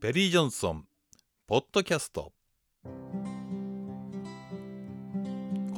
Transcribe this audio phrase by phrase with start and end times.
[0.00, 0.84] ペリー・ジョンソン
[1.48, 2.32] ポッドキャスト。
[2.84, 2.90] こ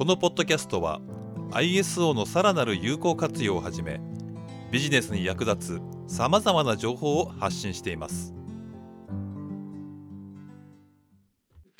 [0.05, 1.01] のポッドキャストは
[1.49, 3.99] ISO のさらなる有効活用をはじめ
[4.71, 8.35] ビジネスに役立つさまざまな情報を発信しています。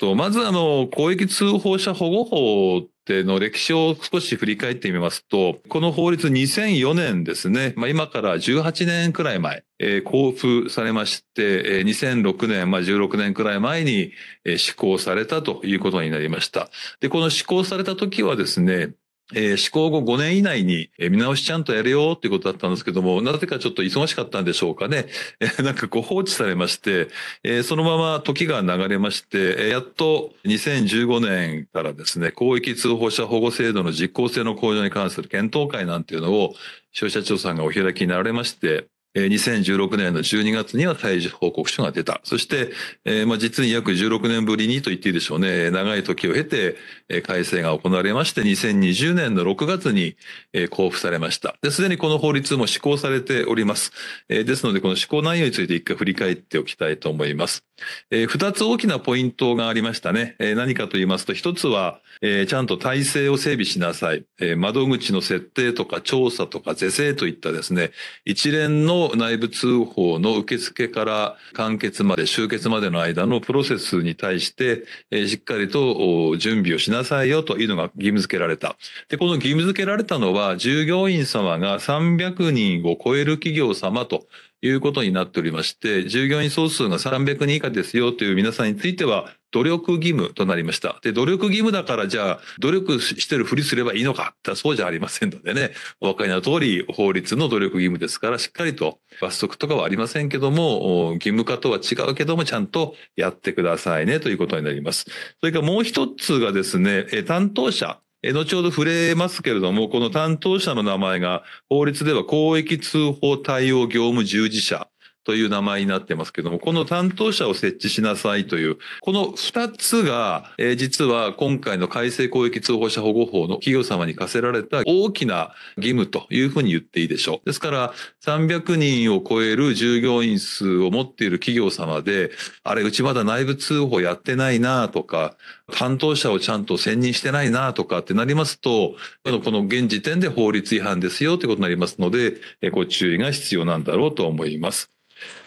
[0.02, 14.10] とまずあの公益通報者保護法っての歴史を少し振り返ってみますと、この法律2004年ですね、まあ、今から18年くらい前、えー、交付されまして、えー、2006年、まあ、16年くらい前に、
[14.44, 16.68] えー、施行されたということになりました。
[16.98, 18.94] で、この施行された時はですね、
[19.34, 25.06] えー、施行後5年以内に、えー、見直しちゃんとやるよっていうことだったんですけども、なぜかちょっと忙しかったんでしょうかね。
[25.40, 27.08] えー、なんかこう放置されまして、
[27.42, 36.54] えー、そのまま時が流れまして、えー、やっと2015年からですね、広域通報者保護制度の実効性の向上に関する検討会なんていうのを
[36.92, 42.20] 消費者庁さんがお開きになられまして、2016年の12月には退治報告書が出た。
[42.24, 42.72] そして、
[43.04, 45.70] えー、まあ実に約16年ぶりにと言っていいでしょうね。
[45.70, 46.76] 長い時を経て、
[47.08, 50.16] えー、改正が行われまして、2020年の6月に、
[50.54, 51.56] えー、交付されました。
[51.60, 53.92] で、すでにこの法律も施行されております。
[54.30, 57.64] えー、ですので、この施行内容について一回振り返っておきたいと思います。
[58.10, 60.36] えー、二つ大きなポイントがありましたね。
[60.38, 64.24] えー、何かと言いますと、一つは、えー、ちゃんと体制を整備しなさい。
[64.40, 67.90] えー、窓口の設定とか調査とか是正といったですね、
[68.24, 78.76] 一連の内部通報の受付から完結まで、終結までの間のプロセスに対して、えー、しっかりと準備をしなさいよというのが義務付けられた。
[79.08, 84.26] で、この義務付けられたのは、従業員様が300人を超える企業様と
[84.62, 90.98] いうことになっておりまして、従業員総数が300人以下ですよという皆さんについては、努力義務となりました。
[91.02, 105.04] で、努力義務だからじゃあ、努力してるふりすればいいのかってそうじゃありませんのでね、お分かりの通り、法律の努力義務ですから、しっかりと罰則とかはありませんけども、義務化とは違うけども、ちゃんとやってくださいねということになります。
[105.40, 107.98] それからもう一つがですね、担当者、
[108.30, 114.91] 後ほど触れますけれども、この担当者の名前が法律では公益通報対応業務従事者。
[115.24, 127.46] という名前になってますけども、この担当者を設置しなさいという、この二つが、えー、実は今回の改正公益通報者保護法の企業様に課せられた大きな義務というふうに言っていいでしょう。
[127.46, 127.94] ですから、
[128.24, 132.32] 300人を超える従業員数を持っている企業様で、
[132.64, 135.36] あれ、うちまだ内部通報やってないなとか、
[135.72, 142.34] 担当者をちゃんと選任してないなとかってなりますと、この現時点で法律違反ですよということになりますので、
[142.72, 144.90] ご注意が必要なんだろうと思います。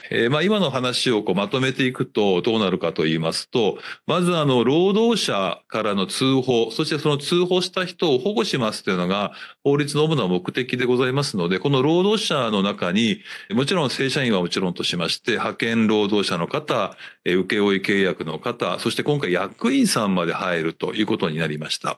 [0.10, 9.34] えー、まあ今の話をこうまとめていくとどうなるかと言いますと、まずあの労働者からの通報、そしてその通報した人を保護しますというのが
[9.64, 13.22] 法律の主な目的でございますので、この労働者の中に、
[13.52, 21.98] もちろん正社員はもちろんとしまして、派遣労働者の方、え請負契約の方、そして今回役員さんまで入るということになりました。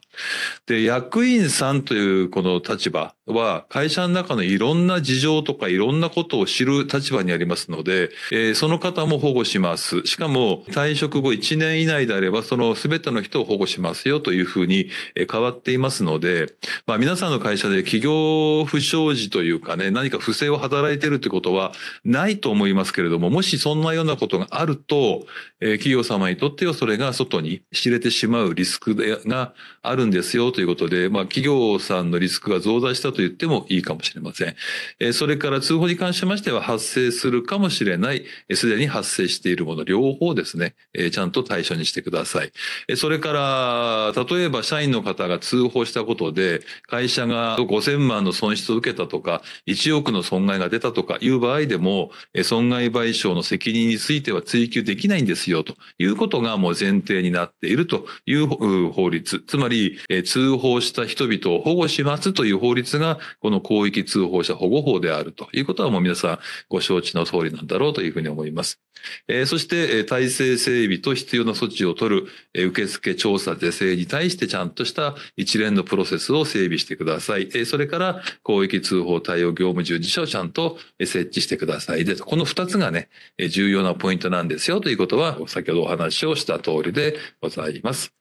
[0.66, 10.02] で、役員さんというこの立場は会社の中のいろんな事情とかいろんなことを知る立場にありますので、えー、その方も保護します。
[10.06, 14.90] しかも退職後1年以内であればその全ての人を保護しますよというふうに
[15.30, 16.54] 変わっていますので、
[16.86, 21.74] まあ皆さんの会社で企業不祥事というかね、何か不正を働いているってことは
[22.06, 25.26] ないと思いますけれども、もしそんなようなことがあると、
[25.60, 28.96] えー、企業様にとってはそれが外に知れてしまうリスク
[29.26, 34.56] があるんですよということで、まあ企業さんのリスクが増大したと言ってもいいかもしれません。
[35.00, 38.24] え、それから通報に関しましては発生するかもしれない、
[38.54, 40.76] すでに発生しているもの、両方ですね、
[41.12, 42.52] ちゃんと対象にしてください。
[42.96, 52.12] それから、例えば社員の方が通報したことで、会社が5000万の損失を受けたとか、1億の損害が出たとかいう場合でも、
[52.44, 58.46] 損害賠償の責任については追及できないんですよ、ということがもう前提になっているという
[58.92, 59.44] 法律。
[59.48, 68.80] つまり、通報した人々を保護しますという法律が、がこの広域通報者保護法であるということはもう皆さんご承知の通りなんだろうというふうに思います。
[69.28, 77.50] えー、そして、え体制整備と必要な措置を取る、え、受付調査是正に対してちゃんとした一連のプロセスを整備してください。
[77.54, 82.06] え、それから広域通報対応業務従事者をちゃんと設置してください。
[82.06, 83.10] で、この二つがね、
[83.50, 88.18] 重要なポイントなんですよということは、先ほどお話をした通りでございます。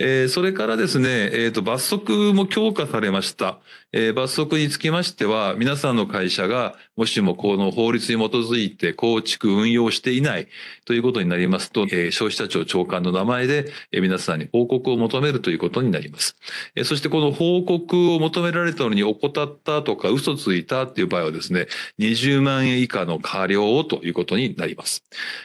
[0.00, 3.60] えー、それからですね、え、ー、と、罰則も強化されました。
[3.92, 10.48] えー、罰則につきましては、皆さんの会社が、もしもこの法律に基づいて構築、運用していない
[10.84, 16.34] ということになりますと、えー、消費者庁長官の名前で、え、皆さんに報告を求めるということになります。
[16.74, 21.68] え、そしてこの報告を求められたのに怠ったとか嘘ついたっていう場合はですね、
[22.00, 25.04] 20万円以下の過料をということになります。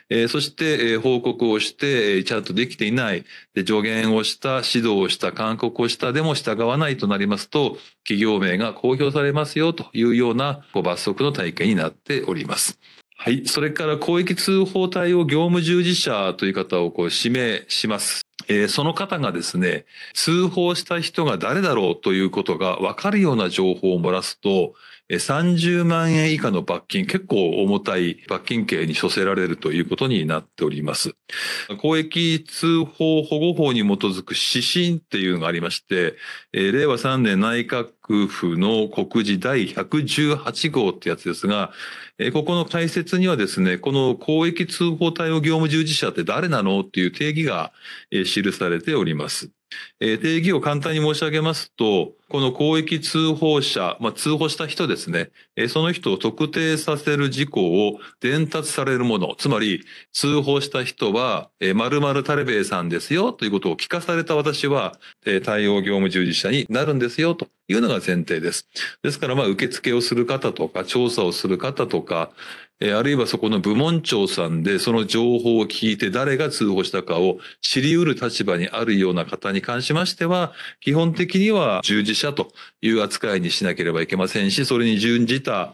[0.09, 3.83] え、そして、え、報告をして、え、ちゃんとできていない、で助
[4.15, 12.79] をした、指導をした、勧告をしたでも従わないとなりますと、企業名が公表されますよというような罰則の体系になっております。
[13.17, 13.45] はい。
[13.47, 18.21] それから公益通報対応業務従事者という方をこう指名します。
[18.47, 24.73] えー、その方がですね、通報した人が誰だろうということが分かるような情報を漏らすと、
[25.09, 31.15] 30万円以下の罰金、結構重たい罰金刑に処せられるということになっております。
[31.81, 36.15] 公益通報保護法に基づく指針っていうのがありまして、
[36.53, 41.71] 令和3年内閣府の告示第118号ってやつですが、
[42.33, 47.71] ここの解説にはですね、この公益通報対応業務従事者って誰なのっていう定義が
[48.11, 49.49] 記されております。
[49.99, 59.83] えー、定義を簡単に申し上げますと、この公益通報者、まあ、通報した人ですね、えー、その人を特定させる事項を伝達されるもの、つまり
[60.13, 64.93] 通報した人は、えー、〇〇タレベイさんですよということを聞かされた私は、
[65.25, 68.67] えー、対応業務従事者になるんですよというのが前提です。
[69.03, 72.31] ですから、まあ、受付をする方とか、調査をする方とか、
[72.81, 85.73] えあるいはそこの部門長さんでその情報を聞いて誰が通報したかを知り得る立場にあるような方に関しましては、基本的には従事者という扱いにしなければいけませんし、それに準じた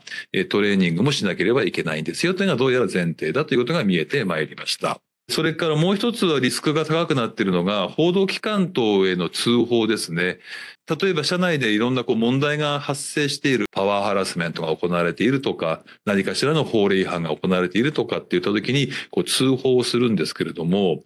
[0.50, 5.00] トレーニングもしなければいけないんですよというのがどうやら前提だということが見えてまいりました。
[5.28, 10.40] それからもう一つはリスクが高くなっているのが、報道機関等への通報ですね。
[10.88, 21.02] 例えば社内でいろんなこう問題が発生しているパワーハラスメントが行われているとか、何かしらの法令違反が行われているとかって言った時にこう通報をするんですけれども、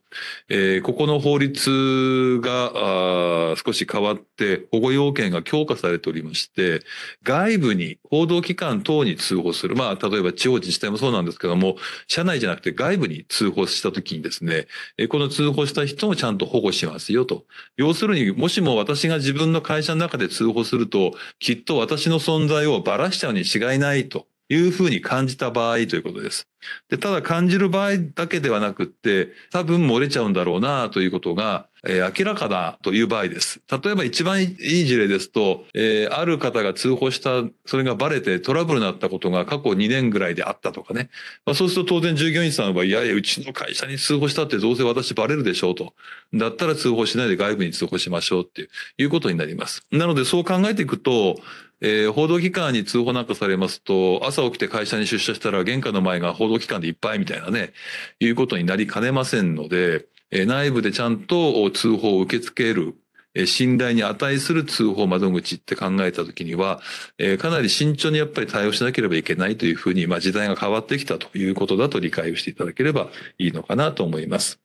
[0.49, 6.81] えー、ここの法律が少し変わって保護要件が強化されておりまして、
[7.23, 9.75] 外部に報道機関等に通報する。
[9.75, 11.77] まあ、例えば地方自治体もそうなんですけども、
[12.07, 14.67] 社内じゃなくて外部に通報した時にですね、
[15.07, 17.45] この通報した人もちゃんと保護しますよと。
[17.77, 26.47] 要するに、もしも私が自分の会社の中で通報すると、きっと私の存在をばらしちゃうに違いないというふうに感じた場合ということです。
[26.89, 33.61] で、ただ感じる場合だけではなくって、多分漏れちゃうんだろうなということが、えー、明らかだという場合です。
[33.69, 41.09] 例えば一番いい事例ですと、えー、ある方が通報した、それがバレてトラブルになったことが過去2年ぐらいであったとかね。
[41.45, 45.93] まあ、そうすると当然従業員さんは、いやいや、うちの会社に通報したってどうせ私バレるでしょうと。
[46.33, 49.85] だったら通報しないで外部に通報しましょうっていう、ことになります。
[49.91, 51.37] なのでそう考えていくと、
[51.81, 57.71] えー、報道機関に通報なんかされますと、朝起きて会社に出社したら玄関の前が報道機関でいっぱいみたいなね、
[58.19, 62.95] いうことになりかねませんので、内部でちゃんと通報を受け付ける、
[63.35, 66.81] え、信頼に値する通報窓口って考えたときには、
[67.17, 74.59] え、かなり慎重にやっぱり対応しなければいけないというふうに、まあ時代が変わってきたということだと理解をしていただければいいのかなと思います。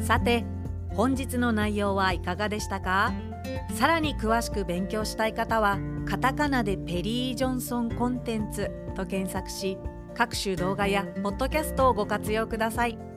[0.00, 0.44] さて
[0.90, 3.12] 本日の内容はいかがでしたか？
[3.74, 9.78] さらに詳しく勉強したい方はカタカナでペリー・ジョンソンコンテンツと検索し
[10.14, 13.13] 各種動画やポッドキャストをご活用ください。